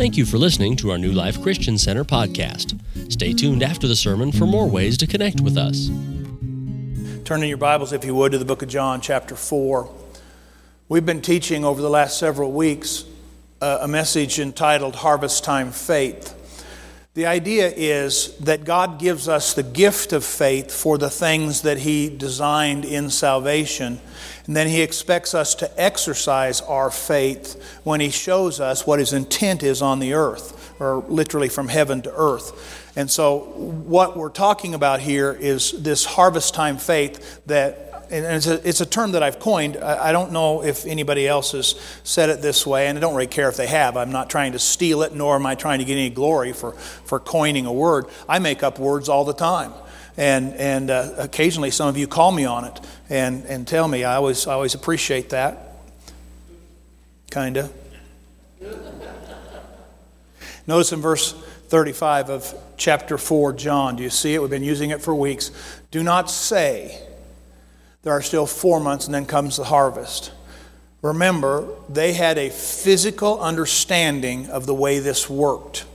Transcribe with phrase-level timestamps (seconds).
[0.00, 2.80] Thank you for listening to our New Life Christian Center podcast.
[3.12, 5.88] Stay tuned after the sermon for more ways to connect with us.
[7.26, 9.94] Turn in your Bibles, if you would, to the book of John, chapter 4.
[10.88, 13.04] We've been teaching over the last several weeks
[13.60, 16.34] uh, a message entitled Harvest Time Faith.
[17.14, 21.78] The idea is that God gives us the gift of faith for the things that
[21.78, 24.00] He designed in salvation.
[24.46, 29.12] And then He expects us to exercise our faith when He shows us what His
[29.12, 32.92] intent is on the earth, or literally from heaven to earth.
[32.94, 38.46] And so, what we're talking about here is this harvest time faith that and it's
[38.46, 39.76] a, it's a term that I've coined.
[39.76, 43.28] I don't know if anybody else has said it this way, and I don't really
[43.28, 43.96] care if they have.
[43.96, 46.72] I'm not trying to steal it, nor am I trying to get any glory for,
[46.72, 48.06] for coining a word.
[48.28, 49.72] I make up words all the time.
[50.16, 54.02] And, and uh, occasionally some of you call me on it and, and tell me.
[54.04, 55.76] I always, I always appreciate that.
[57.30, 57.72] Kind of.
[60.66, 61.32] Notice in verse
[61.68, 64.40] 35 of chapter 4, John, do you see it?
[64.40, 65.52] We've been using it for weeks.
[65.90, 67.00] Do not say,
[68.02, 70.32] there are still four months, and then comes the harvest.
[71.02, 75.86] Remember, they had a physical understanding of the way this worked.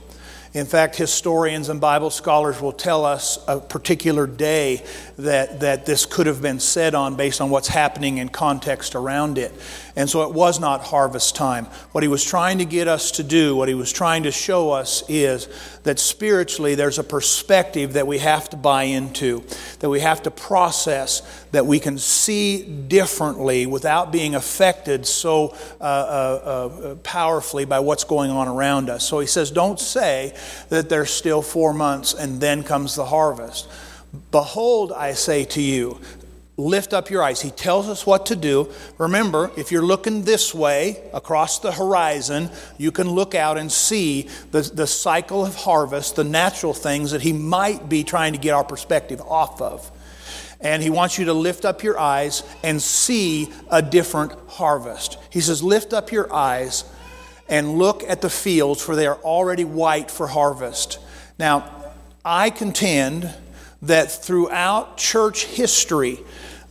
[0.56, 4.82] In fact, historians and Bible scholars will tell us a particular day
[5.18, 9.36] that, that this could have been said on based on what's happening in context around
[9.36, 9.52] it.
[9.96, 11.66] And so it was not harvest time.
[11.92, 14.70] What he was trying to get us to do, what he was trying to show
[14.70, 15.46] us, is
[15.82, 19.44] that spiritually there's a perspective that we have to buy into,
[19.80, 21.20] that we have to process,
[21.56, 28.04] that we can see differently without being affected so uh, uh, uh, powerfully by what's
[28.04, 29.08] going on around us.
[29.08, 30.36] So he says, Don't say,
[30.68, 33.70] that there's still four months and then comes the harvest.
[34.30, 35.98] Behold, I say to you,
[36.58, 37.40] lift up your eyes.
[37.40, 38.70] He tells us what to do.
[38.98, 44.28] Remember, if you're looking this way across the horizon, you can look out and see
[44.50, 48.52] the, the cycle of harvest, the natural things that he might be trying to get
[48.52, 49.90] our perspective off of.
[50.66, 55.16] And he wants you to lift up your eyes and see a different harvest.
[55.30, 56.82] He says, Lift up your eyes
[57.48, 60.98] and look at the fields, for they are already white for harvest.
[61.38, 61.72] Now,
[62.24, 63.32] I contend
[63.82, 66.18] that throughout church history,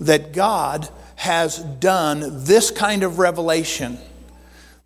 [0.02, 3.98] that God has done this kind of revelation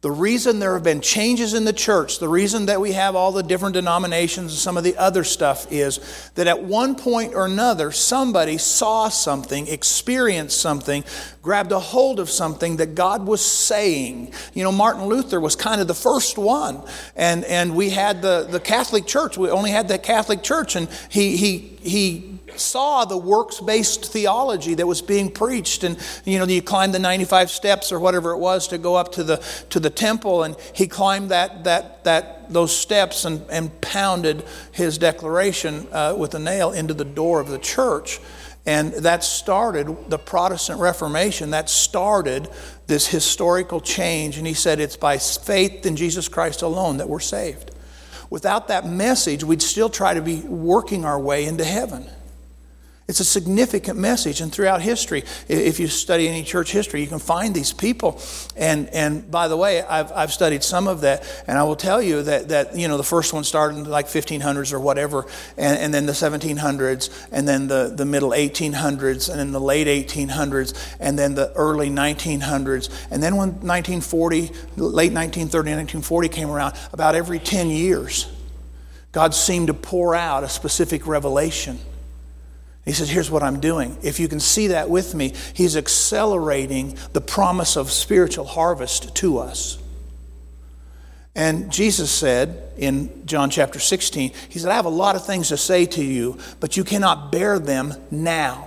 [0.02, 3.34] the reason there have been changes in the church, the reason that we have all
[3.34, 6.00] the different denominations and some of the other stuff is
[6.36, 11.04] that at one point or another, somebody saw something, experienced something,
[11.42, 14.32] grabbed a hold of something that God was saying.
[14.54, 16.82] You know, Martin Luther was kind of the first one.
[17.18, 20.88] And, and we had the, the Catholic Church, we only had the Catholic Church, and
[21.10, 25.84] he, he, he saw the works based theology that was being preached.
[25.84, 29.12] And, you know, you climb the 95 steps or whatever it was to go up
[29.14, 29.38] to the,
[29.70, 30.44] to the temple.
[30.44, 36.34] And he climbed that, that, that, those steps and, and pounded his declaration uh, with
[36.36, 38.20] a nail into the door of the church.
[38.66, 41.52] And that started the Protestant Reformation.
[41.52, 42.50] That started
[42.88, 44.38] this historical change.
[44.38, 47.72] And he said it's by faith in Jesus Christ alone that we're saved.
[48.30, 52.08] Without that message, we'd still try to be working our way into heaven.
[53.10, 54.40] It's a significant message.
[54.40, 58.22] And throughout history, if you study any church history, you can find these people.
[58.56, 61.26] And, and by the way, I've, I've studied some of that.
[61.48, 64.06] And I will tell you that, that you know, the first one started in like
[64.06, 65.26] 1500s or whatever,
[65.58, 69.88] and, and then the 1700s, and then the, the middle 1800s, and then the late
[69.88, 73.08] 1800s, and then the early 1900s.
[73.10, 74.40] And then when 1940,
[74.76, 78.32] late 1930, 1940 came around, about every 10 years,
[79.12, 81.80] God seemed to pour out a specific revelation.
[82.90, 83.96] He says, Here's what I'm doing.
[84.02, 89.38] If you can see that with me, He's accelerating the promise of spiritual harvest to
[89.38, 89.78] us.
[91.36, 95.50] And Jesus said in John chapter 16, He said, I have a lot of things
[95.50, 98.66] to say to you, but you cannot bear them now.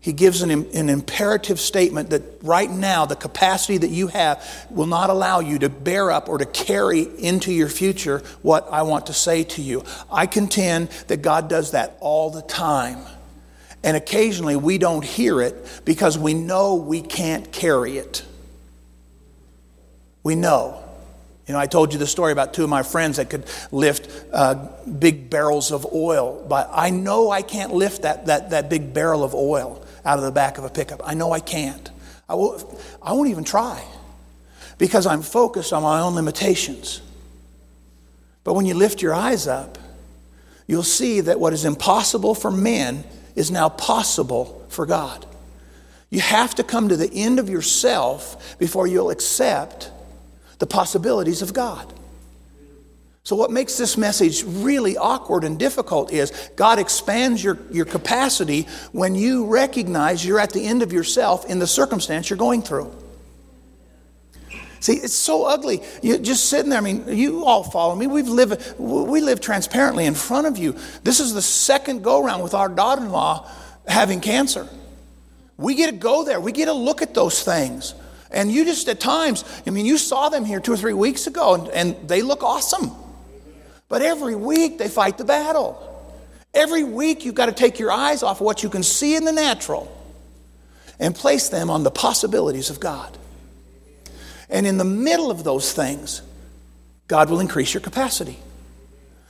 [0.00, 4.86] He gives an, an imperative statement that right now, the capacity that you have will
[4.86, 9.08] not allow you to bear up or to carry into your future what I want
[9.08, 9.84] to say to you.
[10.10, 13.04] I contend that God does that all the time.
[13.84, 18.24] And occasionally we don't hear it because we know we can't carry it.
[20.22, 20.82] We know.
[21.46, 24.08] You know, I told you the story about two of my friends that could lift
[24.32, 24.54] uh,
[24.98, 29.22] big barrels of oil, but I know I can't lift that, that, that big barrel
[29.22, 31.02] of oil out of the back of a pickup.
[31.04, 31.90] I know I can't.
[32.26, 33.84] I, will, I won't even try
[34.78, 37.02] because I'm focused on my own limitations.
[38.44, 39.76] But when you lift your eyes up,
[40.66, 43.04] you'll see that what is impossible for men
[43.34, 45.26] is now possible for God.
[46.10, 49.90] You have to come to the end of yourself before you'll accept
[50.58, 51.92] the possibilities of God.
[53.24, 58.68] So, what makes this message really awkward and difficult is God expands your, your capacity
[58.92, 62.94] when you recognize you're at the end of yourself in the circumstance you're going through.
[64.84, 65.80] See, it's so ugly.
[66.02, 66.78] You're just sitting there.
[66.78, 68.06] I mean, you all follow me.
[68.06, 70.76] We've live, we live transparently in front of you.
[71.02, 73.50] This is the second go round with our daughter in law
[73.88, 74.68] having cancer.
[75.56, 77.94] We get to go there, we get to look at those things.
[78.30, 81.26] And you just at times, I mean, you saw them here two or three weeks
[81.26, 82.90] ago, and, and they look awesome.
[83.88, 86.12] But every week they fight the battle.
[86.52, 89.32] Every week you've got to take your eyes off what you can see in the
[89.32, 89.90] natural
[91.00, 93.16] and place them on the possibilities of God.
[94.54, 96.22] And in the middle of those things,
[97.08, 98.38] God will increase your capacity.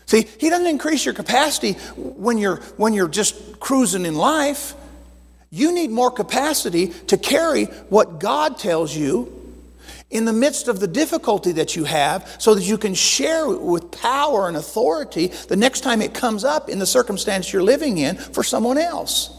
[0.04, 4.74] See, He doesn't increase your capacity when you're, when you're just cruising in life.
[5.50, 9.32] You need more capacity to carry what God tells you
[10.10, 13.90] in the midst of the difficulty that you have so that you can share with
[13.92, 18.16] power and authority the next time it comes up in the circumstance you're living in
[18.16, 19.33] for someone else.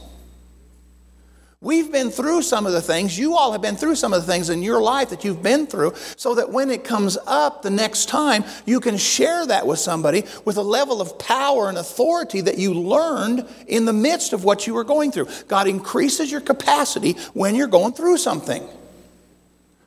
[1.65, 4.31] We've been through some of the things, you all have been through some of the
[4.31, 7.71] things in your life that you've been through, so that when it comes up the
[7.71, 12.39] next time, you can share that with somebody with a level of power and authority
[12.41, 15.27] that you learned in the midst of what you were going through.
[15.47, 18.63] God increases your capacity when you're going through something.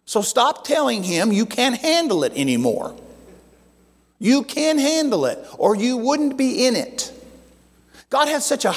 [0.05, 2.97] So stop telling him you can't handle it anymore.
[4.19, 7.13] You can handle it, or you wouldn't be in it.
[8.11, 8.75] God has such a,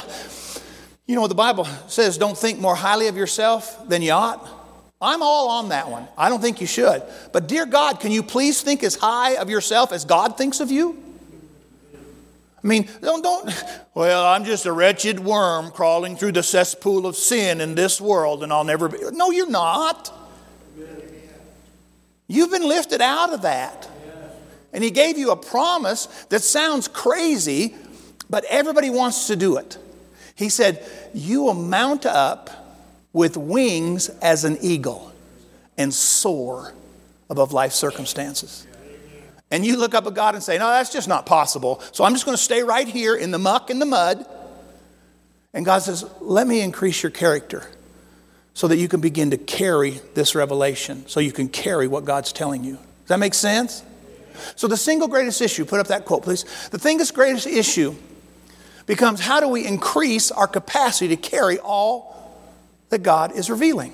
[1.11, 4.47] you know, what the Bible says, don't think more highly of yourself than you ought.
[5.01, 6.07] I'm all on that one.
[6.17, 7.03] I don't think you should.
[7.33, 10.71] But, dear God, can you please think as high of yourself as God thinks of
[10.71, 10.97] you?
[12.63, 13.51] I mean, don't, don't,
[13.93, 18.41] well, I'm just a wretched worm crawling through the cesspool of sin in this world
[18.41, 18.99] and I'll never be.
[19.11, 20.17] No, you're not.
[22.29, 23.89] You've been lifted out of that.
[24.71, 27.75] And He gave you a promise that sounds crazy,
[28.29, 29.77] but everybody wants to do it.
[30.41, 30.83] He said,
[31.13, 32.49] You will mount up
[33.13, 35.13] with wings as an eagle
[35.77, 36.73] and soar
[37.29, 38.65] above life circumstances.
[39.51, 41.79] And you look up at God and say, No, that's just not possible.
[41.91, 44.25] So I'm just going to stay right here in the muck and the mud.
[45.53, 47.67] And God says, Let me increase your character
[48.55, 52.33] so that you can begin to carry this revelation, so you can carry what God's
[52.33, 52.73] telling you.
[52.73, 53.83] Does that make sense?
[54.55, 56.45] So, the single greatest issue, put up that quote, please.
[56.69, 57.95] The single greatest issue
[58.85, 62.37] becomes how do we increase our capacity to carry all
[62.89, 63.93] that God is revealing?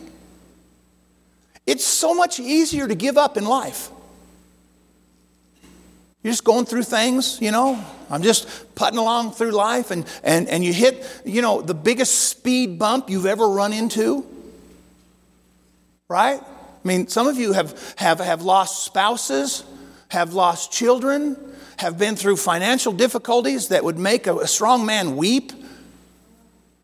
[1.65, 3.89] It's so much easier to give up in life.
[6.23, 7.83] You're just going through things, you know.
[8.09, 12.29] I'm just putting along through life, and, and, and you hit, you know, the biggest
[12.29, 14.25] speed bump you've ever run into
[16.07, 16.41] right?
[16.41, 19.63] I mean, some of you have, have, have lost spouses,
[20.09, 21.35] have lost children,
[21.77, 25.51] have been through financial difficulties that would make a, a strong man weep.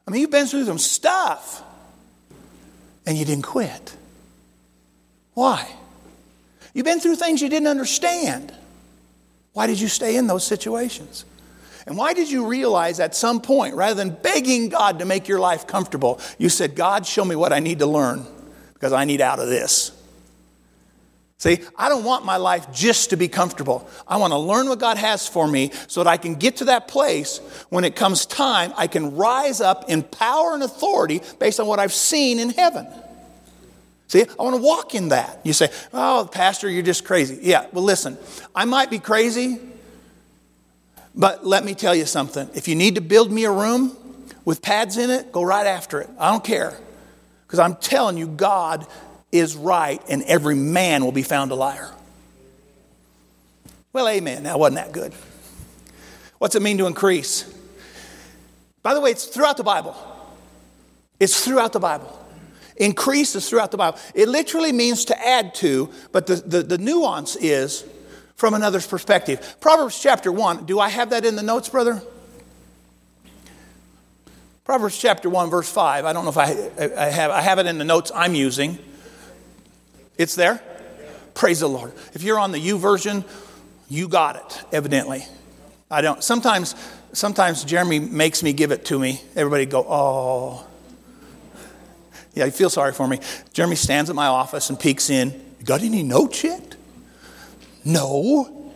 [0.07, 1.63] I mean, you've been through some stuff
[3.05, 3.95] and you didn't quit.
[5.33, 5.67] Why?
[6.73, 8.53] You've been through things you didn't understand.
[9.53, 11.25] Why did you stay in those situations?
[11.85, 15.39] And why did you realize at some point, rather than begging God to make your
[15.39, 18.25] life comfortable, you said, God, show me what I need to learn?
[18.83, 19.93] because I need out of this.
[21.43, 23.85] See, I don't want my life just to be comfortable.
[24.07, 26.65] I want to learn what God has for me so that I can get to
[26.65, 31.59] that place when it comes time, I can rise up in power and authority based
[31.59, 32.87] on what I've seen in heaven.
[34.07, 35.41] See, I want to walk in that.
[35.43, 37.39] You say, oh, Pastor, you're just crazy.
[37.41, 38.17] Yeah, well, listen,
[38.55, 39.59] I might be crazy,
[41.13, 42.49] but let me tell you something.
[42.55, 43.97] If you need to build me a room
[44.45, 46.09] with pads in it, go right after it.
[46.17, 46.79] I don't care.
[47.45, 48.87] Because I'm telling you, God
[49.33, 51.89] is right and every man will be found a liar.
[53.91, 54.43] Well, amen.
[54.43, 55.13] That wasn't that good.
[56.37, 57.51] What's it mean to increase?
[58.83, 59.95] By the way, it's throughout the Bible.
[61.19, 62.19] It's throughout the Bible.
[62.77, 63.97] Increase is throughout the Bible.
[64.13, 67.85] It literally means to add to, but the, the, the nuance is
[68.35, 69.57] from another's perspective.
[69.61, 70.65] Proverbs chapter 1.
[70.65, 72.01] Do I have that in the notes, brother?
[74.63, 76.05] Proverbs chapter 1, verse 5.
[76.05, 78.79] I don't know if I, I, have, I have it in the notes I'm using.
[80.17, 80.61] It's there?
[81.33, 81.93] Praise the Lord.
[82.13, 83.23] If you're on the YouVersion,
[83.89, 85.25] you got it, evidently.
[85.89, 86.23] I don't.
[86.23, 86.75] Sometimes,
[87.13, 89.21] sometimes Jeremy makes me give it to me.
[89.35, 90.67] Everybody go, oh.
[92.33, 93.19] Yeah, you feel sorry for me.
[93.53, 95.31] Jeremy stands at my office and peeks in.
[95.59, 96.75] You got any notes yet?
[97.85, 98.71] No.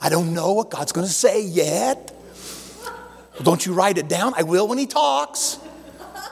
[0.00, 2.12] I don't know what God's going to say yet.
[3.34, 4.34] Well, don't you write it down?
[4.36, 5.58] I will when he talks.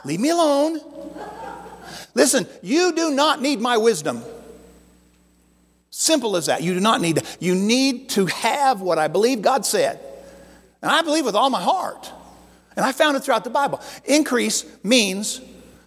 [0.03, 0.79] Leave me alone.
[2.15, 4.23] Listen, you do not need my wisdom.
[5.91, 6.63] Simple as that.
[6.63, 7.25] You do not need to.
[7.39, 9.99] You need to have what I believe God said.
[10.81, 12.11] And I believe with all my heart.
[12.75, 13.79] And I found it throughout the Bible.
[14.03, 15.41] Increase means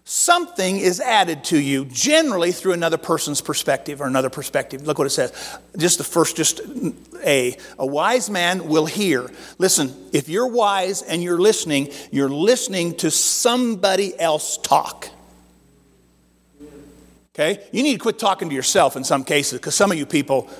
[0.04, 4.86] something is added to you, generally through another person's perspective or another perspective.
[4.86, 5.58] Look what it says.
[5.76, 6.62] Just the first, just
[7.24, 7.56] A.
[7.78, 9.30] A wise man will hear.
[9.58, 15.10] Listen, if you're wise and you're listening, you're listening to somebody else talk.
[17.38, 17.64] Okay?
[17.70, 20.50] You need to quit talking to yourself in some cases because some of you people,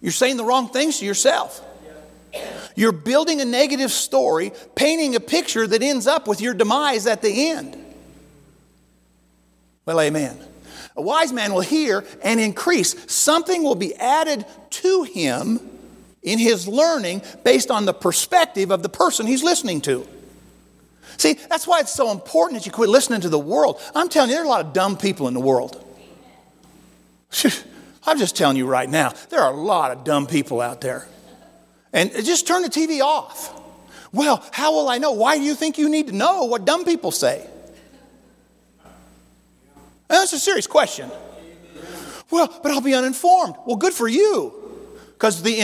[0.00, 1.64] you're saying the wrong things to yourself.
[2.76, 7.22] You're building a negative story, painting a picture that ends up with your demise at
[7.22, 7.76] the end.
[9.84, 10.38] Well, amen.
[10.96, 13.12] A wise man will hear and increase.
[13.12, 15.58] Something will be added to him
[16.22, 20.06] in his learning based on the perspective of the person he's listening to.
[21.18, 23.80] See, that's why it's so important that you quit listening to the world.
[23.94, 25.84] I'm telling you, there are a lot of dumb people in the world.
[28.06, 31.06] I'm just telling you right now, there are a lot of dumb people out there.
[31.92, 33.52] And just turn the TV off.
[34.12, 35.12] Well, how will I know?
[35.12, 37.46] Why do you think you need to know what dumb people say?
[40.06, 41.10] That's a serious question.
[42.30, 43.56] Well, but I'll be uninformed.
[43.66, 44.54] Well, good for you.
[45.12, 45.60] Because the,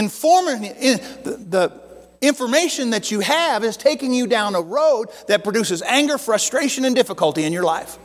[1.22, 1.83] the, the
[2.26, 6.94] information that you have is taking you down a road that produces anger, frustration, and
[6.94, 7.98] difficulty in your life.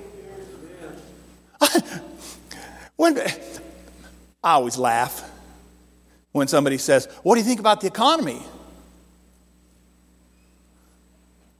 [2.95, 3.17] when,
[4.43, 5.29] I always laugh
[6.31, 8.41] when somebody says, What do you think about the economy?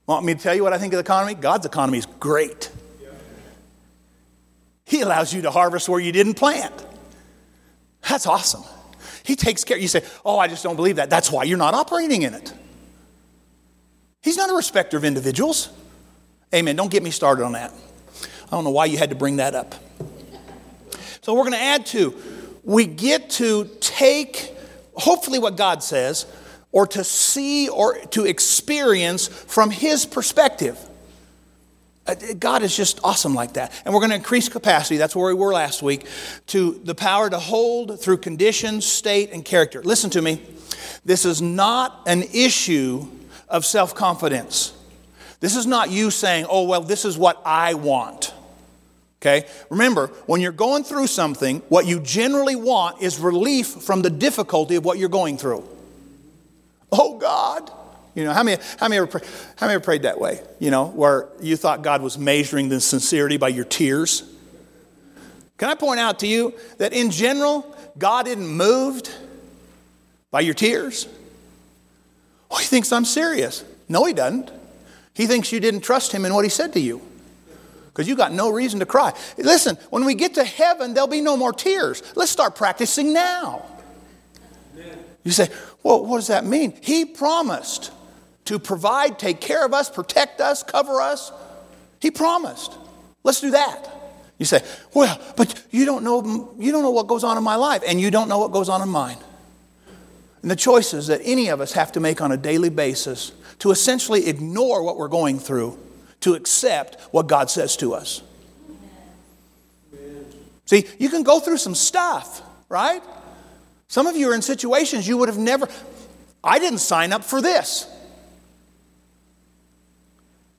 [0.06, 1.36] Want me to tell you what I think of the economy?
[1.36, 2.72] God's economy is great.
[4.86, 6.74] He allows you to harvest where you didn't plant.
[8.10, 8.64] That's awesome.
[9.30, 9.78] He takes care.
[9.78, 11.12] You say, Oh, I just don't believe that.
[11.12, 12.52] That's why you're not operating in it.
[14.24, 15.70] He's not a respecter of individuals.
[16.52, 16.76] Amen.
[16.76, 17.72] Don't get me started on that.
[17.72, 19.76] I don't know why you had to bring that up.
[21.22, 22.16] So we're going to add to.
[22.64, 24.52] We get to take
[24.96, 26.26] hopefully what God says,
[26.72, 30.80] or to see or to experience from His perspective.
[32.10, 33.72] Uh, God is just awesome like that.
[33.86, 36.08] And we're going to increase capacity, that's where we were last week,
[36.48, 39.84] to the power to hold through conditions, state, and character.
[39.84, 40.42] Listen to me.
[41.06, 43.08] This is not an issue
[43.48, 44.74] of self confidence.
[45.40, 48.34] This is not you saying, oh, well, this is what I want.
[49.22, 49.48] Okay?
[49.70, 54.76] Remember, when you're going through something, what you generally want is relief from the difficulty
[54.76, 55.64] of what you're going through.
[56.92, 57.72] Oh, God.
[58.16, 59.20] You know, how many, how many, ever,
[59.56, 60.42] how many ever prayed that way?
[60.60, 64.24] You know, where you thought God was measuring the sincerity by your tears?
[65.58, 69.14] Can I point out to you that in general, God isn't moved
[70.32, 71.08] by your tears?
[72.50, 73.64] Oh, he thinks I'm serious.
[73.88, 74.52] No, he doesn't.
[75.14, 77.02] He thinks you didn't trust him in what he said to you
[77.88, 79.14] because you got no reason to cry.
[79.38, 82.02] Listen, when we get to heaven, there'll be no more tears.
[82.16, 83.66] Let's start practicing now.
[85.26, 85.50] You say,
[85.84, 86.74] well, what does that mean?
[86.82, 87.92] He promised
[88.50, 91.32] to provide, take care of us, protect us, cover us.
[92.02, 92.74] He promised.
[93.24, 93.88] Let's do that.
[94.40, 94.64] You say,
[94.96, 98.02] well, but you don't know, you don't know what goes on in my life, and
[98.02, 99.18] you don't know what goes on in mine.
[100.42, 103.70] And the choices that any of us have to make on a daily basis to
[103.70, 105.78] essentially ignore what we're going through
[106.22, 108.24] to accept what God says to us.
[110.66, 113.04] See, you can go through some stuff, right?
[113.90, 115.68] Some of you are in situations you would have never.
[116.44, 117.88] I didn't sign up for this.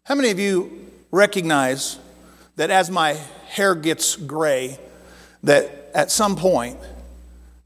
[0.04, 1.98] How many of you recognize
[2.56, 3.12] that as my
[3.48, 4.78] hair gets gray,
[5.42, 6.78] that at some point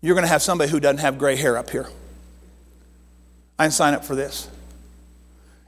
[0.00, 1.88] you're going to have somebody who doesn't have gray hair up here?
[3.58, 4.48] I sign up for this.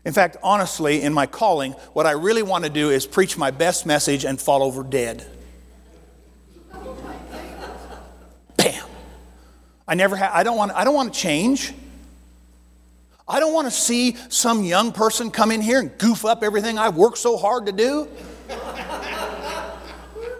[0.04, 3.50] In fact, honestly, in my calling, what I really want to do is preach my
[3.50, 5.26] best message and fall over dead.
[8.56, 8.84] Bam.
[9.88, 11.72] I never ha- I don't want I don't want to change.
[13.28, 16.78] I don't want to see some young person come in here and goof up everything
[16.78, 18.08] I've worked so hard to do.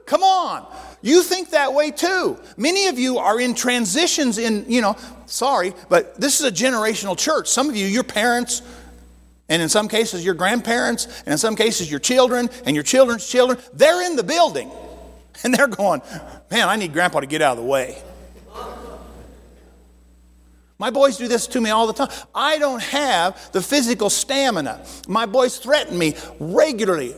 [0.07, 0.73] Come on.
[1.03, 2.39] You think that way too.
[2.57, 7.19] Many of you are in transitions in, you know, sorry, but this is a generational
[7.19, 7.49] church.
[7.49, 8.63] Some of you, your parents,
[9.49, 13.29] and in some cases, your grandparents, and in some cases, your children and your children's
[13.29, 14.71] children, they're in the building.
[15.45, 16.01] And they're going,
[16.51, 18.03] man, I need grandpa to get out of the way.
[20.79, 22.11] My boys do this to me all the time.
[22.35, 24.85] I don't have the physical stamina.
[25.09, 27.15] My boys threaten me regularly.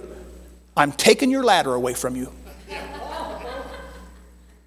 [0.76, 2.32] I'm taking your ladder away from you.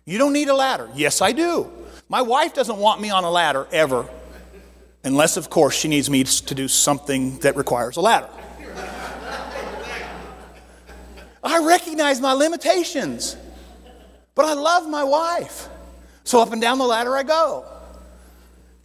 [0.06, 0.90] You don't need a ladder.
[0.94, 1.72] Yes, I do.
[2.10, 4.10] My wife doesn't want me on a ladder ever.
[5.04, 8.30] Unless, of course, she needs me to do something that requires a ladder.
[11.44, 13.38] I recognize my limitations.
[14.36, 15.70] But I love my wife.
[16.24, 17.66] So up and down the ladder I go.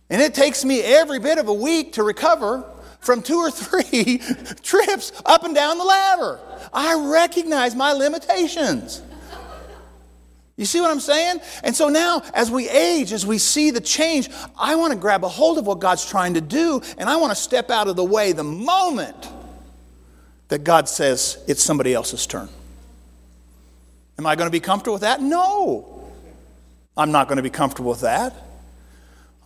[0.09, 2.65] And it takes me every bit of a week to recover
[3.01, 4.19] from two or three
[4.63, 6.39] trips up and down the ladder.
[6.73, 9.03] I recognize my limitations.
[10.57, 11.41] You see what I'm saying?
[11.63, 15.23] And so now, as we age, as we see the change, I want to grab
[15.23, 17.97] a hold of what God's trying to do, and I want to step out of
[17.97, 19.29] the way the moment
[20.49, 22.49] that God says it's somebody else's turn.
[24.19, 25.21] Am I going to be comfortable with that?
[25.21, 26.09] No.
[26.97, 28.35] I'm not going to be comfortable with that.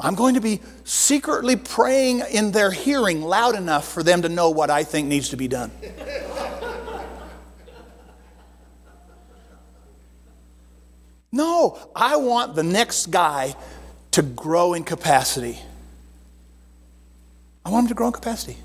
[0.00, 4.50] I'm going to be secretly praying in their hearing loud enough for them to know
[4.50, 5.70] what I think needs to be done.
[11.32, 13.54] No, I want the next guy
[14.10, 15.60] to grow in capacity.
[17.64, 18.56] I want him to grow in capacity.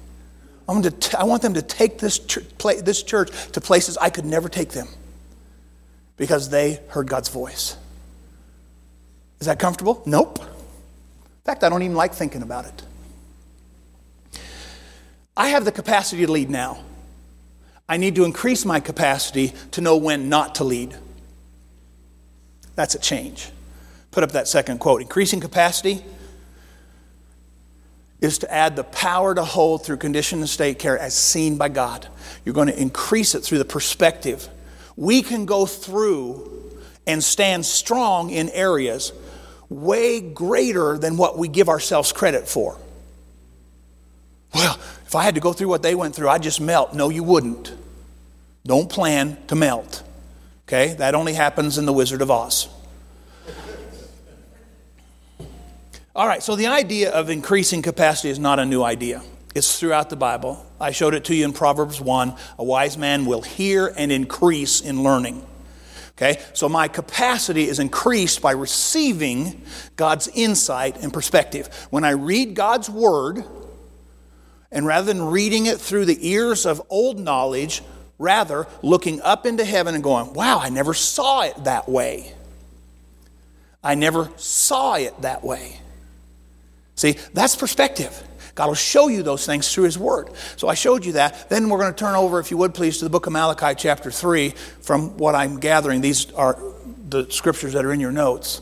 [0.68, 3.62] I want, to t- I want them to take this, ch- play, this church to
[3.62, 4.88] places I could never take them
[6.18, 7.78] because they heard God's voice.
[9.40, 10.02] Is that comfortable?
[10.08, 10.40] Nope.
[11.46, 14.42] Fact, I don't even like thinking about it.
[15.38, 16.80] I have the capacity to lead now.
[17.88, 20.96] I need to increase my capacity to know when not to lead.
[22.74, 23.52] That's a change.
[24.10, 25.02] Put up that second quote.
[25.02, 26.04] Increasing capacity
[28.22, 31.70] is to add the power to hold through condition and state care as seen by
[31.70, 32.08] God.
[32.44, 34.50] You're going to increase it through the perspective.
[34.96, 39.14] We can go through and stand strong in areas
[39.70, 42.78] way greater than what we give ourselves credit for.
[44.54, 46.94] Well, if I had to go through what they went through, I'd just melt.
[46.94, 47.74] No, you wouldn't.
[48.66, 50.04] Don't plan to melt.
[50.68, 50.94] Okay?
[50.96, 52.70] That only happens in The Wizard of Oz.
[56.16, 59.22] All right, so the idea of increasing capacity is not a new idea.
[59.54, 60.66] It's throughout the Bible.
[60.80, 62.34] I showed it to you in Proverbs 1.
[62.58, 65.46] A wise man will hear and increase in learning.
[66.18, 69.62] Okay, so my capacity is increased by receiving
[69.98, 71.68] God's insight and perspective.
[71.90, 73.44] When I read God's word,
[74.72, 77.82] and rather than reading it through the ears of old knowledge,
[78.18, 82.32] rather looking up into heaven and going, wow, I never saw it that way.
[83.84, 85.80] I never saw it that way.
[86.96, 88.24] See, that's perspective.
[88.56, 90.30] God will show you those things through His Word.
[90.56, 91.50] So I showed you that.
[91.50, 93.76] Then we're going to turn over, if you would please, to the book of Malachi,
[93.78, 94.52] chapter 3.
[94.82, 96.58] From what I'm gathering, these are
[97.10, 98.62] the scriptures that are in your notes,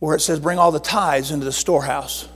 [0.00, 2.28] where it says, Bring all the tithes into the storehouse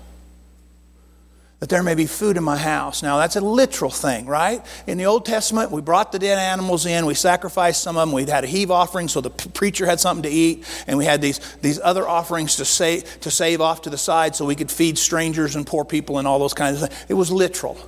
[1.65, 3.03] that there may be food in my house.
[3.03, 4.63] Now, that's a literal thing, right?
[4.87, 8.13] In the Old Testament, we brought the dead animals in, we sacrificed some of them,
[8.13, 11.23] we had a heave offering so the preacher had something to eat, and we had
[11.23, 14.71] these, these other offerings to save, to save off to the side so we could
[14.71, 17.07] feed strangers and poor people and all those kinds of things.
[17.09, 17.79] It was literal.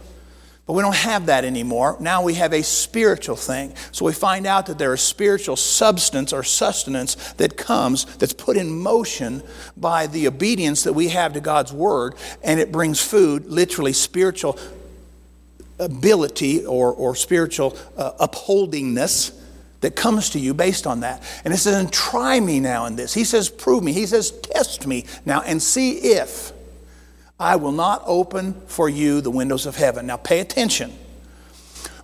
[0.66, 1.96] But we don't have that anymore.
[2.00, 3.72] Now we have a spiritual thing.
[3.92, 8.57] So we find out that there is spiritual substance or sustenance that comes, that's put
[8.57, 9.44] in motion
[9.76, 14.59] by the obedience that we have to God's word, and it brings food, literally spiritual
[15.79, 19.38] ability or, or spiritual uh, upholdingness
[19.83, 21.22] that comes to you based on that.
[21.44, 23.14] And it says, and try me now in this.
[23.14, 23.92] He says, prove me.
[23.92, 26.52] He says, test me now and see if.
[27.38, 30.07] I will not open for you the windows of heaven.
[30.07, 30.92] Now, pay attention.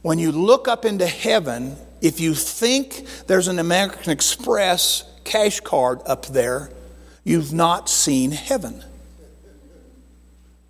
[0.03, 6.01] When you look up into heaven, if you think there's an American Express cash card
[6.05, 6.71] up there,
[7.25, 8.85] you've not seen heaven.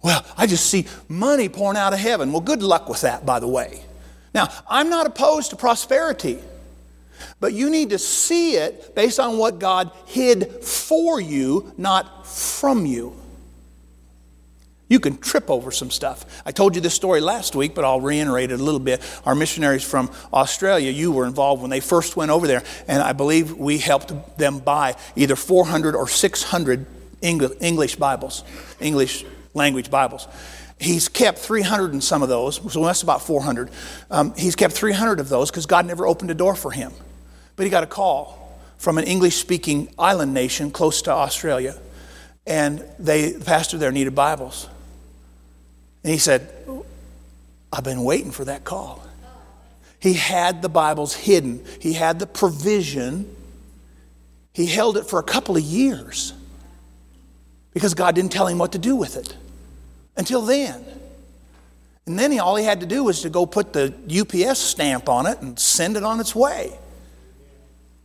[0.02, 2.32] Well, I just see money pouring out of heaven.
[2.32, 3.84] Well, good luck with that, by the way.
[4.34, 6.38] Now, I'm not opposed to prosperity,
[7.40, 12.84] but you need to see it based on what God hid for you, not from
[12.86, 13.21] you.
[14.92, 16.42] You can trip over some stuff.
[16.44, 19.00] I told you this story last week, but I'll reiterate it a little bit.
[19.24, 23.14] Our missionaries from Australia, you were involved when they first went over there, and I
[23.14, 26.84] believe we helped them buy either 400 or 600
[27.22, 28.44] English Bibles,
[28.80, 29.24] English
[29.54, 30.28] language Bibles.
[30.78, 33.70] He's kept 300 in some of those, so that's about 400.
[34.10, 36.92] Um, he's kept 300 of those because God never opened a door for him.
[37.56, 41.78] But he got a call from an English speaking island nation close to Australia,
[42.46, 44.68] and they, the pastor there needed Bibles.
[46.02, 46.52] And he said,
[47.72, 49.02] I've been waiting for that call.
[49.98, 53.36] He had the Bibles hidden, he had the provision.
[54.54, 56.34] He held it for a couple of years
[57.72, 59.34] because God didn't tell him what to do with it
[60.14, 60.84] until then.
[62.04, 65.08] And then he, all he had to do was to go put the UPS stamp
[65.08, 66.78] on it and send it on its way.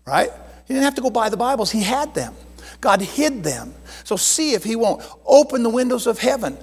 [0.06, 0.30] Right?
[0.68, 2.34] He didn't have to go buy the Bibles, he had them.
[2.80, 3.74] God hid them.
[4.06, 6.58] So see if he won't open the windows of heaven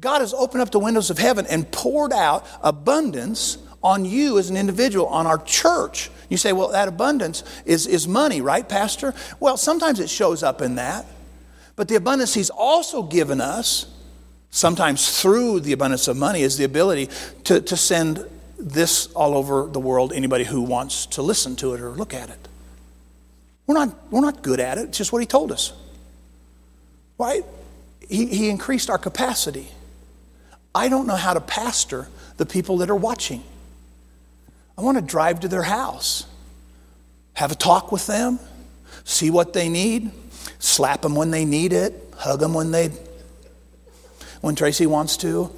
[0.00, 4.50] God has opened up the windows of heaven and poured out abundance on you as
[4.50, 6.10] an individual, on our church.
[6.28, 9.14] You say, well, that abundance is, is money, right, Pastor?
[9.38, 11.06] Well, sometimes it shows up in that.
[11.76, 13.86] But the abundance He's also given us,
[14.50, 17.10] sometimes through the abundance of money, is the ability
[17.44, 18.26] to, to send
[18.58, 22.30] this all over the world, anybody who wants to listen to it or look at
[22.30, 22.48] it.
[23.66, 25.72] We're not, we're not good at it, it's just what He told us.
[27.18, 27.44] Right?
[28.08, 29.68] He, he increased our capacity.
[30.76, 33.42] I don't know how to pastor the people that are watching.
[34.76, 36.26] I want to drive to their house,
[37.32, 38.38] have a talk with them,
[39.02, 40.10] see what they need,
[40.58, 42.90] slap them when they need it, hug them when they
[44.42, 45.50] when Tracy wants to.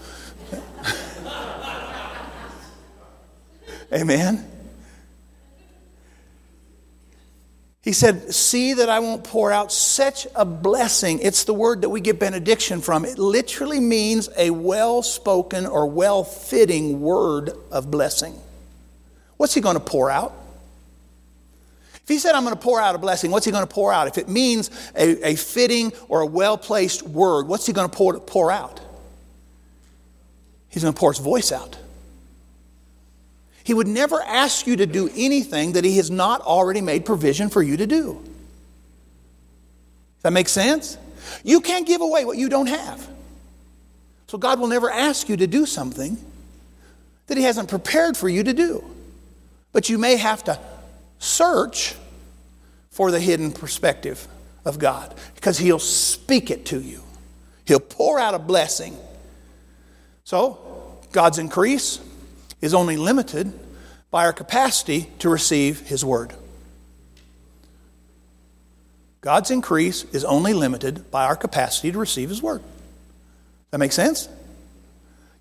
[3.92, 4.57] Amen.
[7.88, 11.20] He said, See that I won't pour out such a blessing.
[11.20, 13.06] It's the word that we get benediction from.
[13.06, 18.38] It literally means a well spoken or well fitting word of blessing.
[19.38, 20.34] What's he going to pour out?
[21.94, 23.90] If he said, I'm going to pour out a blessing, what's he going to pour
[23.90, 24.06] out?
[24.06, 27.96] If it means a, a fitting or a well placed word, what's he going to
[27.96, 28.82] pour, pour out?
[30.68, 31.78] He's going to pour his voice out.
[33.68, 37.50] He would never ask you to do anything that He has not already made provision
[37.50, 38.14] for you to do.
[38.14, 40.96] Does that make sense?
[41.44, 43.06] You can't give away what you don't have.
[44.26, 46.16] So God will never ask you to do something
[47.26, 48.82] that He hasn't prepared for you to do.
[49.72, 50.58] But you may have to
[51.18, 51.94] search
[52.90, 54.26] for the hidden perspective
[54.64, 57.02] of God because He'll speak it to you,
[57.66, 58.96] He'll pour out a blessing.
[60.24, 62.00] So, God's increase
[62.60, 63.52] is only limited
[64.10, 66.32] by our capacity to receive His Word.
[69.20, 72.62] God's increase is only limited by our capacity to receive His Word.
[73.70, 74.28] That makes sense?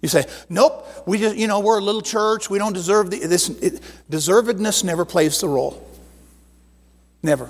[0.02, 3.20] You say, nope, we just, you know, we're a little church, we don't deserve the,
[3.20, 3.50] this.
[3.50, 5.84] It, deservedness never plays the role.
[7.24, 7.50] Never.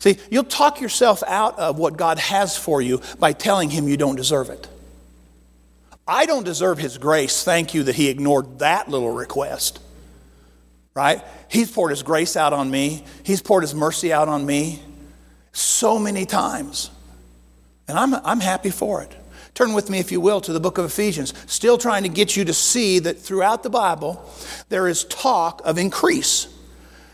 [0.00, 3.96] See, you'll talk yourself out of what God has for you by telling Him you
[3.96, 4.68] don't deserve it.
[6.08, 7.44] I don't deserve His grace.
[7.44, 9.80] Thank you that He ignored that little request.
[10.94, 11.22] Right?
[11.48, 14.82] He's poured His grace out on me, He's poured His mercy out on me
[15.52, 16.90] so many times.
[17.86, 19.14] And I'm, I'm happy for it.
[19.54, 21.34] Turn with me, if you will, to the book of Ephesians.
[21.46, 24.24] Still trying to get you to see that throughout the Bible,
[24.68, 26.46] there is talk of increase.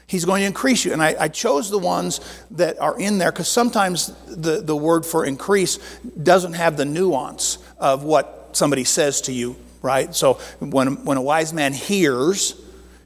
[0.07, 0.92] He's going to increase you.
[0.92, 5.07] And I, I chose the ones that are in there because sometimes the, the word
[5.07, 5.78] for increase
[6.22, 10.14] doesn't have the nuance of what somebody says to you, right?
[10.14, 12.61] So when, when a wise man hears,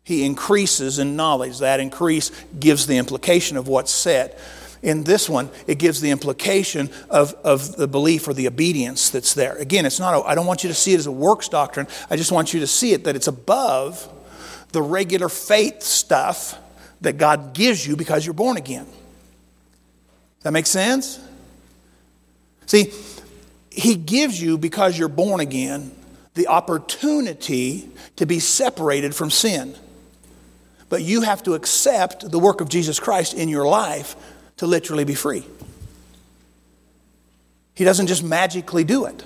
[0.04, 1.58] he increases in knowledge.
[1.58, 4.38] That increase gives the implication of what's said.
[4.80, 9.34] In this one, it gives the implication of, of the belief or the obedience that's
[9.34, 9.56] there.
[9.56, 11.88] Again, it's not, I don't want you to see it as a works doctrine.
[12.08, 14.08] I just want you to see it that it's above
[14.72, 16.58] the regular faith stuff
[17.00, 18.86] that God gives you because you're born again.
[20.42, 21.20] That makes sense?
[22.66, 22.92] See,
[23.78, 25.92] he gives you, because you're born again,
[26.34, 29.74] the opportunity to be separated from sin.
[30.88, 34.16] But you have to accept the work of Jesus Christ in your life
[34.56, 35.46] to literally be free.
[37.74, 39.24] He doesn't just magically do it,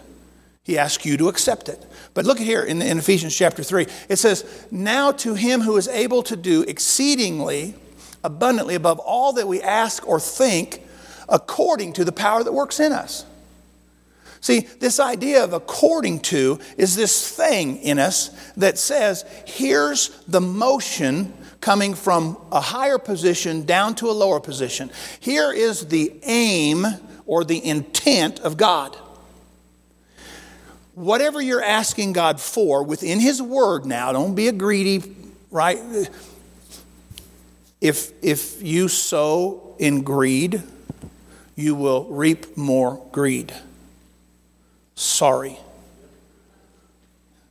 [0.63, 1.85] He asks you to accept it.
[2.13, 3.87] But look at here in, in Ephesians chapter 3.
[4.11, 7.75] It says, Now to Him who is able to do exceedingly
[8.23, 10.83] abundantly above all that we ask or think,
[11.29, 13.25] according to the power that works in us.
[14.43, 20.41] See, this idea of according to is this thing in us that says, here's the
[20.41, 24.91] motion coming from a higher position down to a lower position.
[25.21, 26.85] Here is the aim
[27.25, 28.97] or the intent of God.
[30.97, 35.15] Whatever you're asking God for within His Word now, don't be a greedy,
[35.53, 35.79] right?
[37.81, 40.65] If, if you sow in greed,
[41.55, 43.55] you will reap more greed
[45.03, 45.59] sorry.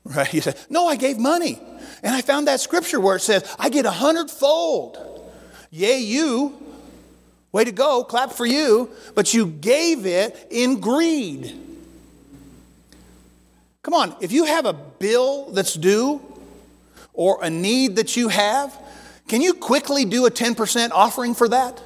[0.04, 0.34] Right?
[0.34, 1.60] You say, No, I gave money.
[2.02, 4.98] And I found that scripture where it says, I get a hundredfold.
[5.70, 6.58] Yay, you.
[7.52, 8.04] Way to go.
[8.04, 8.90] Clap for you.
[9.14, 11.56] But you gave it in greed.
[13.84, 16.22] Come on, if you have a bill that's due
[17.14, 18.78] or a need that you have,
[19.28, 21.82] can you quickly do a 10% offering for that?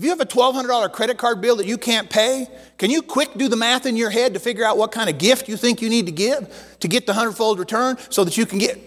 [0.00, 2.46] If you have a $1,200 credit card bill that you can't pay,
[2.78, 5.18] can you quick do the math in your head to figure out what kind of
[5.18, 8.46] gift you think you need to give to get the hundredfold return so that you
[8.46, 8.80] can get?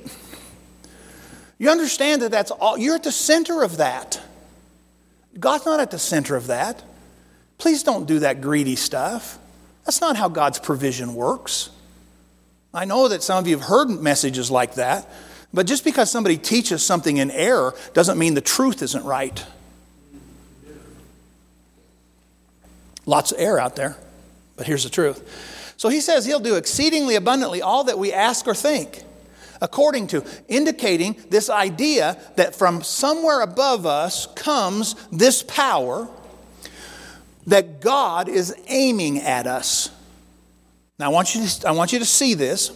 [1.59, 4.19] You understand that that's all, you're at the center of that.
[5.39, 6.81] God's not at the center of that.
[7.59, 9.37] Please don't do that greedy stuff.
[9.85, 11.69] That's not how God's provision works.
[12.73, 15.07] I know that some of you have heard messages like that,
[15.53, 19.45] But just because somebody teaches something in error doesn't mean the truth isn't right.
[23.05, 23.97] Lots of air out there,
[24.55, 25.73] but here's the truth.
[25.77, 29.03] So he says he'll do exceedingly abundantly all that we ask or think,
[29.61, 36.07] according to, indicating this idea that from somewhere above us comes this power
[37.47, 39.89] that God is aiming at us.
[40.97, 42.71] Now, I want you to, I want you to see this.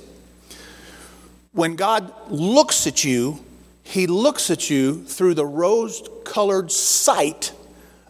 [1.53, 3.39] When God looks at you,
[3.83, 7.53] He looks at you through the rose colored sight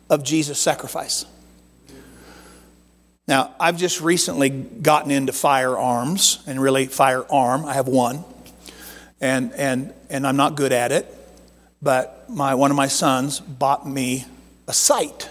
[0.10, 1.25] of Jesus' sacrifice.
[3.27, 7.65] Now, I've just recently gotten into firearms and really firearm.
[7.65, 8.23] I have one,
[9.19, 11.13] and, and, and I'm not good at it,
[11.81, 14.23] but my, one of my sons bought me
[14.65, 15.29] a sight.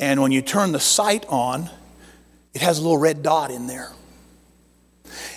[0.00, 1.70] And when you turn the sight on,
[2.54, 3.92] it has a little red dot in there.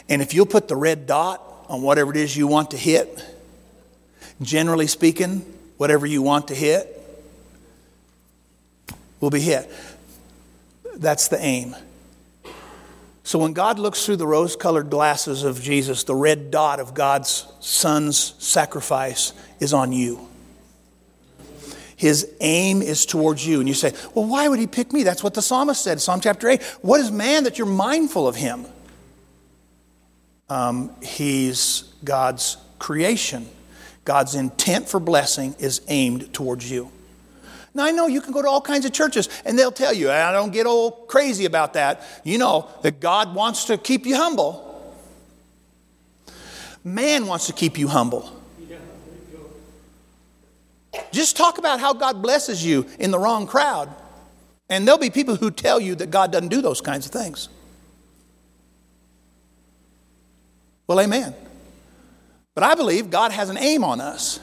[0.09, 3.23] And if you'll put the red dot on whatever it is you want to hit,
[4.41, 5.45] generally speaking,
[5.77, 6.95] whatever you want to hit
[9.19, 9.69] will be hit.
[10.99, 11.75] That's the aim.
[13.23, 16.93] So when God looks through the rose colored glasses of Jesus, the red dot of
[16.93, 20.27] God's Son's sacrifice is on you.
[21.95, 23.59] His aim is towards you.
[23.59, 25.03] And you say, well, why would he pick me?
[25.03, 26.61] That's what the psalmist said, Psalm chapter 8.
[26.81, 28.65] What is man that you're mindful of him?
[30.49, 33.47] Um, he's God's creation.
[34.05, 36.91] God's intent for blessing is aimed towards you.
[37.79, 40.11] Now, I know you can go to all kinds of churches and they'll tell you,
[40.11, 42.03] I don't get all crazy about that.
[42.25, 44.93] You know that God wants to keep you humble.
[46.83, 48.35] Man wants to keep you humble.
[51.13, 53.87] Just talk about how God blesses you in the wrong crowd.
[54.69, 57.47] And there'll be people who tell you that God doesn't do those kinds of things.
[60.85, 61.33] Well, amen.
[62.55, 64.41] But I believe God has an aim on us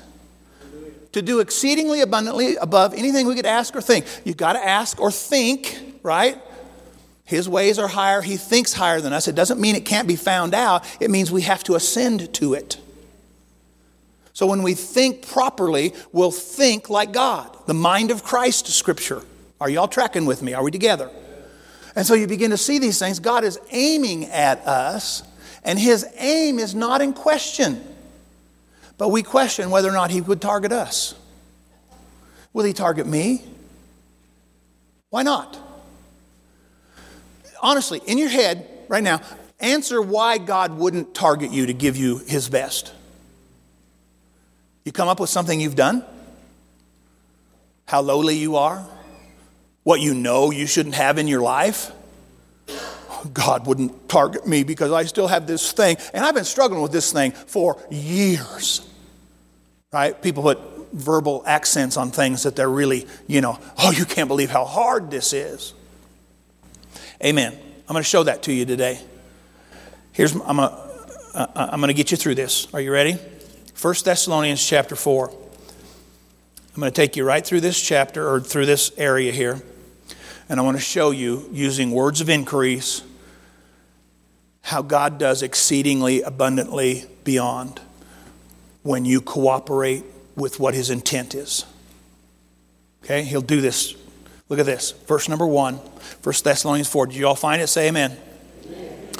[1.16, 4.04] to do exceedingly abundantly above anything we could ask or think.
[4.24, 6.36] You've got to ask or think, right?
[7.24, 8.20] His ways are higher.
[8.20, 9.26] He thinks higher than us.
[9.26, 12.52] It doesn't mean it can't be found out, it means we have to ascend to
[12.52, 12.76] it.
[14.34, 17.56] So when we think properly, we'll think like God.
[17.64, 19.22] The mind of Christ, Scripture.
[19.58, 20.52] Are y'all tracking with me?
[20.52, 21.10] Are we together?
[21.94, 23.20] And so you begin to see these things.
[23.20, 25.22] God is aiming at us,
[25.64, 27.95] and His aim is not in question.
[28.98, 31.14] But we question whether or not he would target us.
[32.52, 33.42] Will he target me?
[35.10, 35.58] Why not?
[37.60, 39.20] Honestly, in your head right now,
[39.60, 42.92] answer why God wouldn't target you to give you his best.
[44.84, 46.04] You come up with something you've done?
[47.86, 48.86] How lowly you are?
[49.82, 51.92] What you know you shouldn't have in your life?
[53.32, 55.96] God wouldn't target me because I still have this thing.
[56.12, 58.88] And I've been struggling with this thing for years.
[59.92, 60.20] Right?
[60.20, 60.58] People put
[60.92, 65.10] verbal accents on things that they're really, you know, oh, you can't believe how hard
[65.10, 65.74] this is.
[67.24, 67.52] Amen.
[67.52, 69.00] I'm going to show that to you today.
[70.12, 70.74] Here's, I'm going to,
[71.34, 72.66] uh, uh, I'm going to get you through this.
[72.74, 73.18] Are you ready?
[73.80, 75.30] 1 Thessalonians chapter 4.
[75.30, 79.60] I'm going to take you right through this chapter or through this area here.
[80.48, 83.02] And I want to show you, using words of increase,
[84.66, 87.80] how God does exceedingly abundantly beyond
[88.82, 90.02] when you cooperate
[90.34, 91.64] with what his intent is.
[93.04, 93.94] Okay, he'll do this.
[94.48, 94.90] Look at this.
[94.90, 97.06] Verse number one, 1 Thessalonians 4.
[97.06, 97.68] Did you all find it?
[97.68, 98.18] Say amen.
[98.66, 99.12] amen.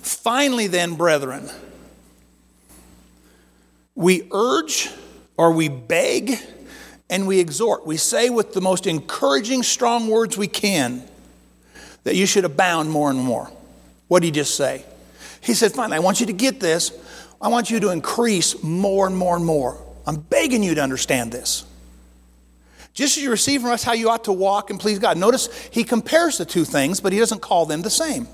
[0.00, 1.50] Finally, then, brethren,
[3.94, 4.88] we urge
[5.36, 6.38] or we beg
[7.10, 7.86] and we exhort.
[7.86, 11.06] We say with the most encouraging, strong words we can
[12.04, 13.50] that you should abound more and more.
[14.08, 14.84] What did he just say?
[15.40, 16.92] He said, Finally, I want you to get this.
[17.40, 19.82] I want you to increase more and more and more.
[20.06, 21.64] I'm begging you to understand this.
[22.94, 25.18] Just as you receive from us how you ought to walk and please God.
[25.18, 28.26] Notice he compares the two things, but he doesn't call them the same.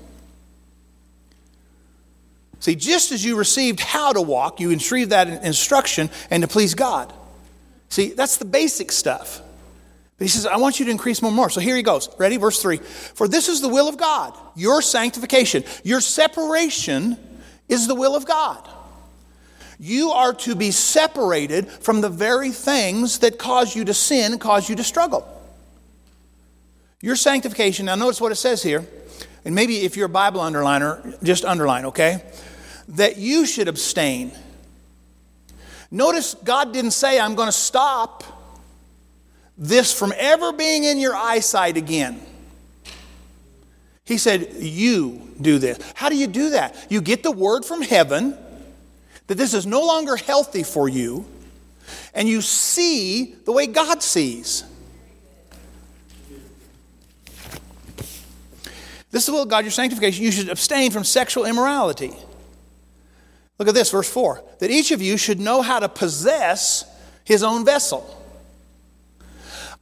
[2.63, 6.75] See, just as you received how to walk, you received that instruction and to please
[6.75, 7.11] God.
[7.89, 9.41] See, that's the basic stuff.
[10.23, 11.49] He says, I want you to increase more and more.
[11.49, 12.09] So here he goes.
[12.17, 12.37] Ready?
[12.37, 12.77] Verse 3.
[12.77, 15.63] For this is the will of God, your sanctification.
[15.83, 17.17] Your separation
[17.67, 18.69] is the will of God.
[19.79, 24.69] You are to be separated from the very things that cause you to sin cause
[24.69, 25.27] you to struggle.
[27.01, 28.85] Your sanctification, now notice what it says here,
[29.43, 32.23] and maybe if you're a Bible underliner, just underline, okay?
[32.87, 34.31] That you should abstain.
[35.91, 38.23] Notice God didn't say, I'm going to stop
[39.57, 42.19] this from ever being in your eyesight again.
[44.05, 45.79] He said, You do this.
[45.95, 46.87] How do you do that?
[46.89, 48.37] You get the word from heaven
[49.27, 51.25] that this is no longer healthy for you,
[52.13, 54.63] and you see the way God sees.
[59.11, 60.23] This is the will of God, your sanctification.
[60.23, 62.13] You should abstain from sexual immorality.
[63.59, 66.83] Look at this, verse 4 that each of you should know how to possess
[67.23, 68.19] his own vessel.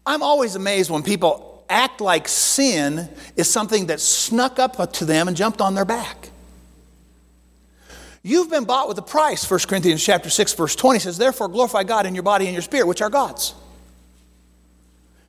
[0.05, 5.27] I'm always amazed when people act like sin is something that snuck up to them
[5.27, 6.29] and jumped on their back.
[8.23, 11.83] You've been bought with a price, 1 Corinthians chapter 6, verse 20 says, Therefore glorify
[11.83, 13.55] God in your body and your spirit, which are God's.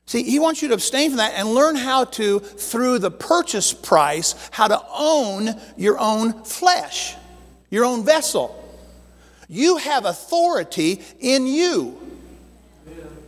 [0.05, 3.73] See, he wants you to abstain from that and learn how to, through the purchase
[3.73, 7.15] price, how to own your own flesh,
[7.69, 8.59] your own vessel.
[9.47, 12.02] You have authority in you.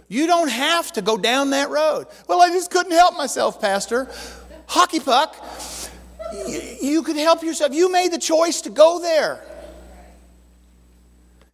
[0.08, 2.08] You don't have to go down that road.
[2.28, 4.12] Well, I just couldn't help myself, Pastor.
[4.68, 5.36] Hockey puck,
[6.82, 7.74] you could help yourself.
[7.74, 9.44] You made the choice to go there.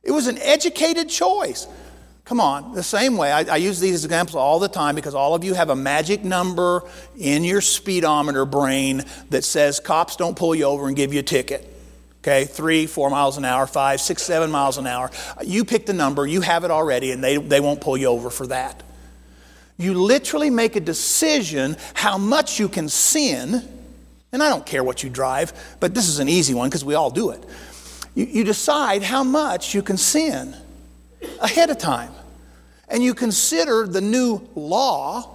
[0.04, 1.68] It was an educated choice.
[2.26, 3.32] Come on, the same way.
[3.32, 6.24] I, I, use these examples all the time because all of you have a magic
[6.24, 6.84] number
[7.18, 11.24] in your speedometer brain that says cops don't pull you over and give you a
[11.24, 11.71] ticket.
[12.22, 15.10] Okay, three, four miles an hour, five, six, seven miles an hour.
[15.44, 18.30] You pick the number, you have it already, and they, they won't pull you over
[18.30, 18.84] for that.
[19.78, 23.68] You literally make a decision how much you can sin,
[24.32, 26.94] and I don't care what you drive, but this is an easy one because we
[26.94, 27.44] all do it.
[28.14, 30.56] You, you decide how much you can sin
[31.40, 32.12] ahead of time.
[32.88, 35.28] And you consider the new law,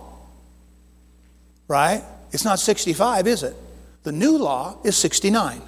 [1.66, 2.04] right?
[2.30, 3.56] It's not 65, is it?
[4.04, 5.62] The new law is 69.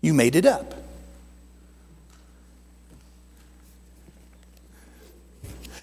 [0.00, 0.74] You made it up.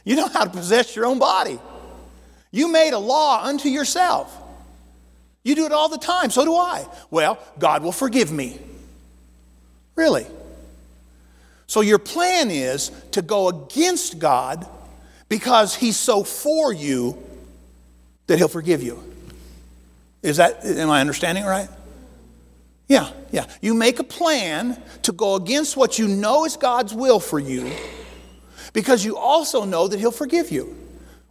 [0.03, 1.59] You know how to possess your own body.
[2.51, 4.35] You made a law unto yourself.
[5.43, 6.31] You do it all the time.
[6.31, 6.85] So do I.
[7.11, 8.59] Well, God will forgive me.
[9.95, 10.25] Really?
[11.67, 14.65] So your plan is to go against God
[15.27, 17.21] because He's so for you
[18.27, 19.03] that He'll forgive you.
[20.23, 21.69] Is that, am I understanding right?
[22.87, 23.45] Yeah, yeah.
[23.61, 27.71] You make a plan to go against what you know is God's will for you
[28.73, 30.77] because you also know that He'll forgive you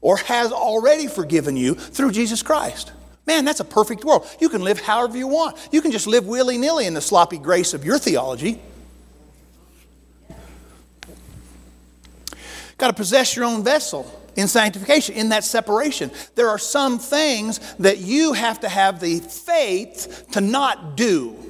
[0.00, 2.92] or has already forgiven you through Jesus Christ.
[3.26, 4.26] Man, that's a perfect world.
[4.38, 5.56] You can live however you want.
[5.72, 8.60] You can just live willy nilly in the sloppy grace of your theology.
[12.78, 16.10] Got to possess your own vessel in sanctification, in that separation.
[16.34, 21.45] There are some things that you have to have the faith to not do.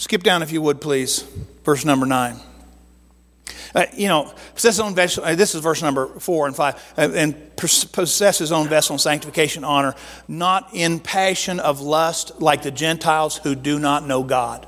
[0.00, 1.26] Skip down, if you would, please,
[1.62, 2.36] verse number nine.
[3.74, 5.22] Uh, you know, possess his own vessel.
[5.22, 6.82] Uh, this is verse number four and five.
[6.96, 9.94] Uh, and possess his own vessel in sanctification, honor,
[10.26, 14.66] not in passion of lust like the Gentiles who do not know God.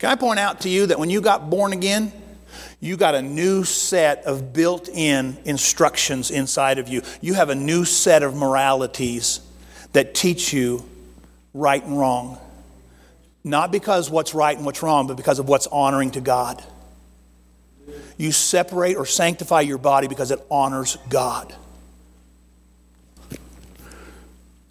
[0.00, 2.12] Can I point out to you that when you got born again,
[2.80, 7.02] you got a new set of built in instructions inside of you.
[7.20, 9.38] You have a new set of moralities
[9.92, 10.84] that teach you
[11.54, 12.38] right and wrong.
[13.44, 16.62] Not because what's right and what's wrong, but because of what's honoring to God.
[18.16, 21.54] You separate or sanctify your body because it honors God.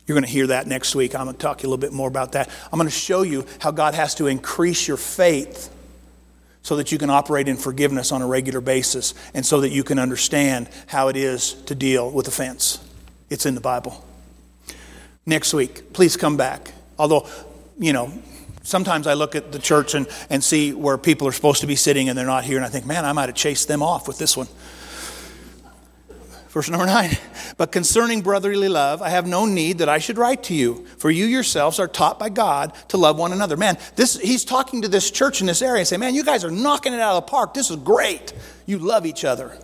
[0.06, 1.16] You're going to hear that next week.
[1.16, 2.50] I'm going to talk to you a little bit more about that.
[2.72, 5.74] I'm going to show you how God has to increase your faith
[6.62, 9.84] so that you can operate in forgiveness on a regular basis and so that you
[9.84, 12.84] can understand how it is to deal with offense.
[13.30, 14.06] It's in the Bible.
[15.26, 16.74] Next week, please come back.
[16.98, 17.28] Although,
[17.78, 18.12] you know,
[18.68, 21.78] Sometimes I look at the church and, and see where people are supposed to be
[21.78, 24.10] sitting and they're not here, and I think, man, I might have chased them off
[24.10, 24.48] with this one.
[26.50, 27.12] Verse number nine.
[27.56, 31.10] But concerning brotherly love, I have no need that I should write to you, for
[31.10, 33.56] you yourselves are taught by God to love one another.
[33.56, 36.44] Man, this, he's talking to this church in this area and say, man, you guys
[36.44, 37.54] are knocking it out of the park.
[37.54, 38.34] This is great.
[38.66, 39.58] You love each other.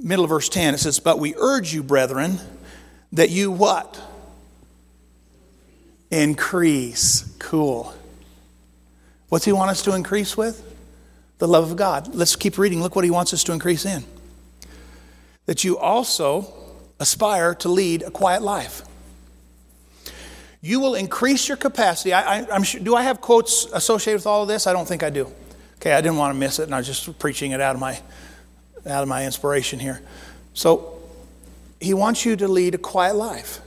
[0.00, 2.40] Middle of verse 10, it says, But we urge you, brethren,
[3.12, 4.00] that you what?
[6.10, 7.34] Increase.
[7.38, 7.92] Cool.
[9.28, 10.62] What's he want us to increase with?
[11.38, 12.14] The love of God.
[12.14, 12.82] Let's keep reading.
[12.82, 14.04] Look what he wants us to increase in.
[15.46, 16.52] That you also
[16.98, 18.82] aspire to lead a quiet life.
[20.60, 22.12] You will increase your capacity.
[22.12, 24.66] I, am sure, do I have quotes associated with all of this?
[24.66, 25.30] I don't think I do.
[25.76, 27.80] Okay, I didn't want to miss it, and I was just preaching it out of
[27.80, 28.00] my
[28.86, 30.00] out of my inspiration here.
[30.54, 30.98] So,
[31.80, 33.60] he wants you to lead a quiet life.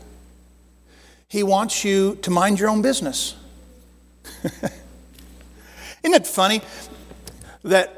[1.30, 3.36] He wants you to mind your own business.
[4.43, 6.61] Isn't it funny
[7.63, 7.95] that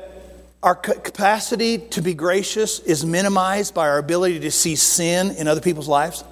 [0.62, 5.62] our capacity to be gracious is minimized by our ability to see sin in other
[5.62, 6.26] people's lives?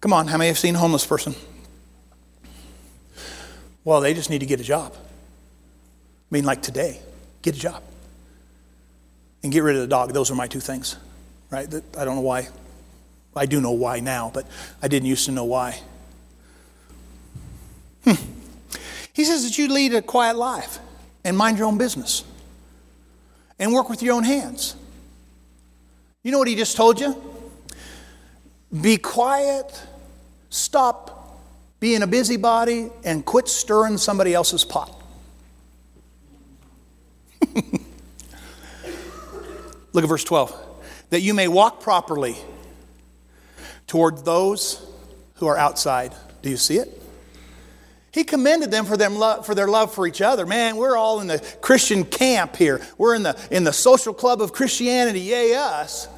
[0.00, 1.36] Come on, how many have seen a homeless person?
[3.84, 4.94] Well, they just need to get a job.
[4.96, 4.98] I
[6.32, 7.00] mean, like today,
[7.40, 7.84] get a job.
[9.42, 10.12] And get rid of the dog.
[10.12, 10.96] Those are my two things,
[11.50, 11.66] right?
[11.98, 12.48] I don't know why.
[13.34, 14.46] I do know why now, but
[14.82, 15.80] I didn't used to know why.
[18.04, 18.12] Hmm.
[19.12, 20.78] He says that you lead a quiet life
[21.24, 22.24] and mind your own business
[23.58, 24.76] and work with your own hands.
[26.22, 27.20] You know what he just told you?
[28.80, 29.80] Be quiet,
[30.50, 31.40] stop
[31.80, 35.01] being a busybody, and quit stirring somebody else's pot.
[39.92, 40.54] Look at verse 12.
[41.10, 42.36] That you may walk properly
[43.86, 44.84] toward those
[45.34, 46.14] who are outside.
[46.40, 47.02] Do you see it?
[48.12, 50.44] He commended them for, them lo- for their love for each other.
[50.44, 52.80] Man, we're all in the Christian camp here.
[52.98, 56.08] We're in the, in the social club of Christianity, yay us.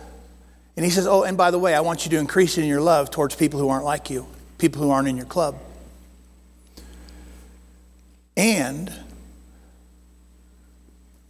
[0.76, 2.80] And he says, Oh, and by the way, I want you to increase in your
[2.80, 4.26] love towards people who aren't like you,
[4.58, 5.56] people who aren't in your club.
[8.36, 8.92] And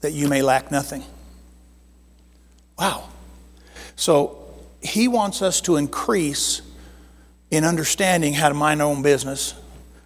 [0.01, 1.05] that you may lack nothing.
[2.79, 3.09] Wow.
[3.97, 4.45] So
[4.83, 6.63] he wants us to increase
[7.51, 9.55] in understanding how to mind our own business,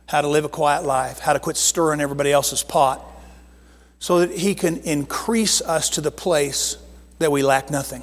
[0.06, 3.04] how to live a quiet life, how to quit stirring everybody else's pot,
[3.98, 6.76] so that he can increase us to the place
[7.18, 8.02] that we lack nothing.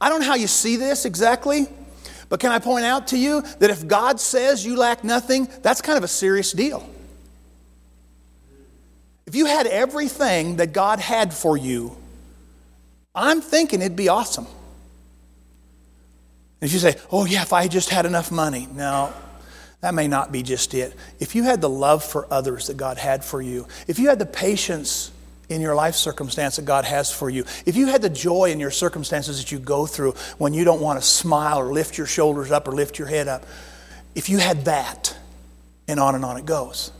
[0.00, 1.66] I don't know how you see this exactly,
[2.28, 5.80] but can I point out to you that if God says you lack nothing, that's
[5.80, 6.88] kind of a serious deal.
[9.26, 11.96] If you had everything that God had for you,
[13.14, 14.46] I'm thinking it'd be awesome.
[16.60, 18.66] If you say, oh, yeah, if I just had enough money.
[18.72, 19.12] No,
[19.80, 20.96] that may not be just it.
[21.20, 24.18] If you had the love for others that God had for you, if you had
[24.18, 25.10] the patience
[25.50, 28.58] in your life circumstance that God has for you, if you had the joy in
[28.58, 32.06] your circumstances that you go through when you don't want to smile or lift your
[32.06, 33.44] shoulders up or lift your head up,
[34.14, 35.14] if you had that,
[35.86, 36.90] and on and on it goes.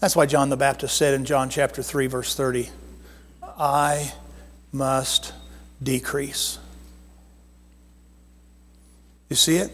[0.00, 2.70] That's why John the Baptist said in John chapter 3, verse 30,
[3.56, 4.12] I
[4.72, 5.32] must
[5.82, 6.58] decrease.
[9.28, 9.70] You see it?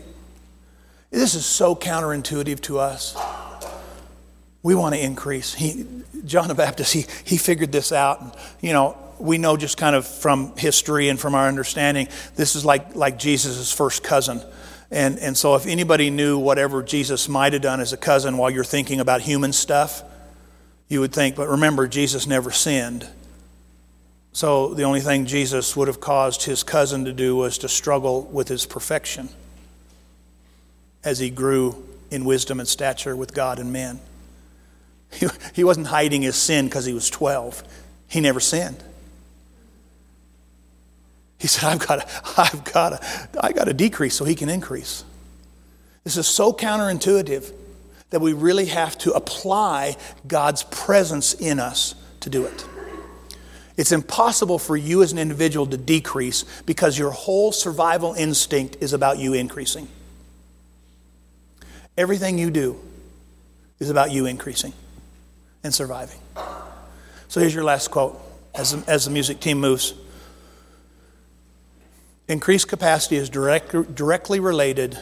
[1.11, 3.17] This is so counterintuitive to us.
[4.63, 5.53] We want to increase.
[5.53, 5.87] He,
[6.25, 8.21] John the Baptist, he, he figured this out.
[8.21, 12.57] And, you know, we know just kind of from history and from our understanding, this
[12.57, 14.41] is like, like Jesus' first cousin.
[14.91, 18.51] And, and so, if anybody knew whatever Jesus might have done as a cousin while
[18.51, 20.03] you're thinking about human stuff,
[20.89, 23.09] you would think, but remember, Jesus never sinned.
[24.35, 28.23] So, the only thing Jesus would have caused his cousin to do was to struggle
[28.23, 29.29] with his perfection
[31.05, 34.01] as he grew in wisdom and stature with God and men.
[35.13, 37.63] He, he wasn't hiding his sin because he was 12.
[38.09, 38.83] He never sinned.
[41.39, 42.09] He said, I've got
[42.39, 43.05] I've got
[43.39, 45.05] I got to decrease so he can increase.
[46.05, 47.53] This is so counterintuitive
[48.11, 52.65] that we really have to apply God's presence in us to do it.
[53.83, 58.93] It's impossible for you as an individual to decrease because your whole survival instinct is
[58.93, 59.89] about you increasing.
[61.99, 62.79] Everything you do
[63.81, 64.73] is about you increasing
[65.65, 66.21] and surviving.
[67.27, 68.21] So here's your last quote
[68.55, 69.95] as the, as the music team moves.
[72.29, 74.97] Increased capacity is direct, directly related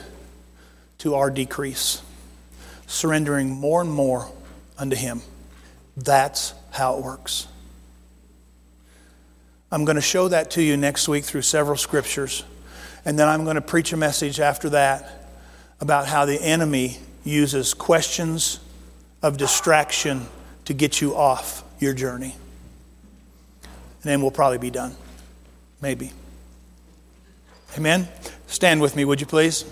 [1.01, 2.01] to our decrease,
[2.87, 4.33] surrendering more and more
[4.78, 5.20] unto Him.
[5.99, 7.47] That's how it works.
[9.73, 12.45] I'm going to show that to you next week through several scriptures,
[13.05, 15.29] and then I'm going to preach a message after that
[15.81, 18.59] about how the enemy uses questions
[19.23, 20.27] of distraction
[20.64, 22.35] to get you off your journey.
[23.62, 24.97] And then we'll probably be done.
[25.81, 26.12] Maybe.
[27.77, 28.09] Amen?
[28.49, 29.64] Stand with me, would you please?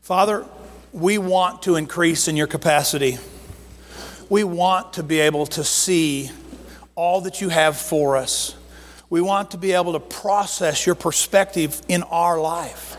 [0.00, 0.46] Father,
[0.92, 3.18] we want to increase in your capacity.
[4.30, 6.30] We want to be able to see
[6.94, 8.54] all that you have for us.
[9.10, 12.96] We want to be able to process your perspective in our life.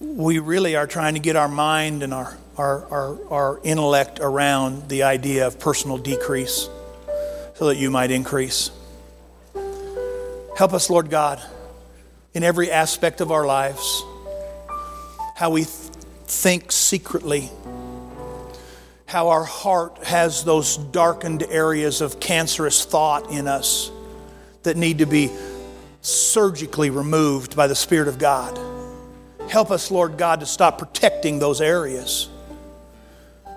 [0.00, 4.88] We really are trying to get our mind and our our, our, our intellect around
[4.88, 6.68] the idea of personal decrease
[7.54, 8.70] so that you might increase.
[10.56, 11.40] Help us, Lord God,
[12.32, 14.02] in every aspect of our lives,
[15.34, 15.74] how we th-
[16.26, 17.50] think secretly,
[19.06, 23.90] how our heart has those darkened areas of cancerous thought in us
[24.62, 25.30] that need to be
[26.00, 28.58] surgically removed by the Spirit of God.
[29.48, 32.28] Help us, Lord God, to stop protecting those areas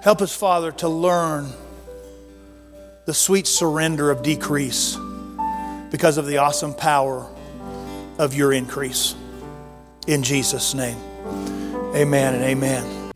[0.02, 1.50] Help us, Father, to learn
[3.06, 4.98] the sweet surrender of decrease
[5.92, 7.28] because of the awesome power
[8.18, 9.16] of your increase.
[10.08, 10.98] In Jesus' name,
[11.94, 13.12] amen and amen.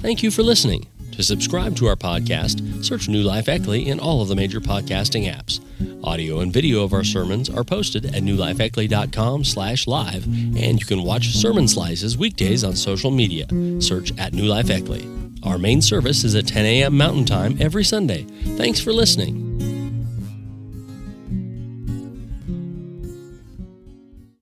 [0.00, 0.86] Thank you for listening.
[1.16, 5.32] To subscribe to our podcast, search New Life Eckley in all of the major podcasting
[5.34, 5.60] apps.
[6.04, 11.02] Audio and video of our sermons are posted at newlifeeckley.com slash live, and you can
[11.02, 13.46] watch sermon slices weekdays on social media.
[13.80, 15.08] Search at New Life Eckley.
[15.42, 16.98] Our main service is at 10 a.m.
[16.98, 18.24] Mountain Time every Sunday.
[18.58, 19.75] Thanks for listening.